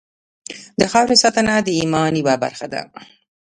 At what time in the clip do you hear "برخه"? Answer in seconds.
2.43-2.67